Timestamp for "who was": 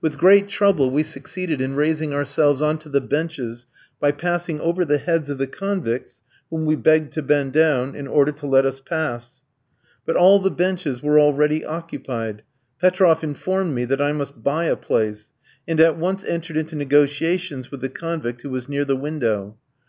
18.42-18.68